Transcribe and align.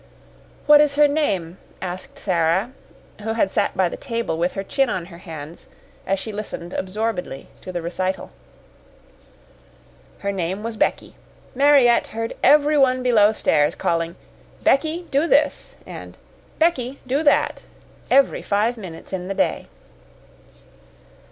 "What 0.65 0.81
is 0.81 0.95
her 0.95 1.07
name?" 1.07 1.59
asked 1.79 2.17
Sara, 2.17 2.71
who 3.21 3.33
had 3.33 3.51
sat 3.51 3.77
by 3.77 3.87
the 3.87 3.95
table, 3.97 4.35
with 4.35 4.53
her 4.53 4.63
chin 4.63 4.89
on 4.89 5.05
her 5.13 5.19
hands, 5.19 5.67
as 6.07 6.17
she 6.17 6.31
listened 6.31 6.73
absorbedly 6.73 7.49
to 7.61 7.71
the 7.71 7.83
recital. 7.83 8.31
Her 10.17 10.31
name 10.31 10.63
was 10.63 10.75
Becky. 10.75 11.15
Mariette 11.53 12.07
heard 12.07 12.33
everyone 12.43 13.03
below 13.03 13.31
stairs 13.31 13.75
calling, 13.75 14.15
"Becky, 14.63 15.05
do 15.11 15.27
this," 15.27 15.75
and 15.85 16.17
"Becky, 16.57 16.99
do 17.05 17.21
that," 17.21 17.61
every 18.09 18.41
five 18.41 18.77
minutes 18.77 19.13
in 19.13 19.27
the 19.27 19.35
day. 19.35 19.67